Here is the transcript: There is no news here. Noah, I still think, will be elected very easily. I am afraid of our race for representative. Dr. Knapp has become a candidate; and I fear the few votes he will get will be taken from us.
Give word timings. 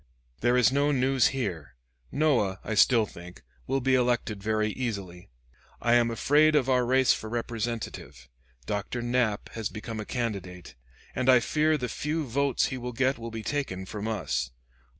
There 0.39 0.57
is 0.57 0.71
no 0.71 0.91
news 0.91 1.27
here. 1.27 1.75
Noah, 2.11 2.59
I 2.63 2.73
still 2.73 3.05
think, 3.05 3.43
will 3.67 3.81
be 3.81 3.93
elected 3.93 4.41
very 4.41 4.71
easily. 4.71 5.29
I 5.79 5.93
am 5.93 6.09
afraid 6.09 6.55
of 6.55 6.67
our 6.67 6.83
race 6.87 7.13
for 7.13 7.29
representative. 7.29 8.27
Dr. 8.65 9.03
Knapp 9.03 9.49
has 9.49 9.69
become 9.69 9.99
a 9.99 10.05
candidate; 10.05 10.73
and 11.13 11.29
I 11.29 11.39
fear 11.39 11.77
the 11.77 11.87
few 11.87 12.25
votes 12.25 12.65
he 12.73 12.79
will 12.79 12.93
get 12.93 13.19
will 13.19 13.29
be 13.29 13.43
taken 13.43 13.85
from 13.85 14.07
us. 14.07 14.49